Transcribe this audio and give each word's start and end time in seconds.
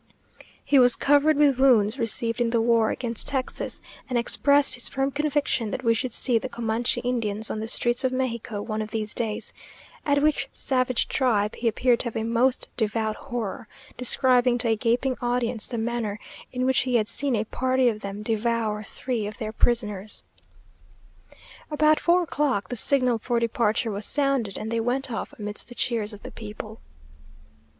He 0.65 0.79
was 0.79 0.95
covered 0.95 1.37
with 1.37 1.59
wounds 1.59 1.99
received 1.99 2.41
in 2.41 2.49
the 2.49 2.59
war 2.59 2.89
against 2.89 3.27
Texas, 3.27 3.83
and 4.09 4.17
expressed 4.17 4.73
his 4.73 4.89
firm 4.89 5.11
conviction 5.11 5.69
that 5.69 5.83
we 5.83 5.93
should 5.93 6.11
see 6.11 6.39
the 6.39 6.49
Comanche 6.49 7.01
Indians 7.01 7.51
on 7.51 7.59
the 7.59 7.67
streets 7.67 8.03
of 8.03 8.11
Mexico 8.11 8.63
one 8.63 8.81
of 8.81 8.89
these 8.89 9.13
days; 9.13 9.53
at 10.03 10.23
which 10.23 10.49
savage 10.51 11.07
tribe 11.07 11.53
he 11.55 11.67
appeared 11.67 11.99
to 11.99 12.05
have 12.05 12.15
a 12.15 12.23
most 12.23 12.67
devout 12.77 13.15
horror; 13.15 13.67
describing 13.95 14.57
to 14.57 14.69
a 14.69 14.75
gaping 14.75 15.17
audience 15.21 15.67
the 15.67 15.77
manner 15.77 16.19
in 16.51 16.65
which 16.65 16.79
he 16.79 16.95
had 16.95 17.07
seen 17.07 17.35
a 17.35 17.43
party 17.43 17.87
of 17.87 18.01
them 18.01 18.23
devour 18.23 18.81
three 18.81 19.27
of 19.27 19.37
their 19.37 19.51
prisoners.... 19.51 20.23
About 21.69 21.99
four 21.99 22.23
o'clock 22.23 22.69
the 22.69 22.75
signal 22.75 23.19
for 23.19 23.39
departure 23.39 23.91
was 23.91 24.07
sounded, 24.07 24.57
and 24.57 24.71
they 24.71 24.79
went 24.79 25.11
off 25.11 25.31
amidst 25.37 25.69
the 25.69 25.75
cheers 25.75 26.11
of 26.11 26.23
the 26.23 26.31
people. 26.31 26.81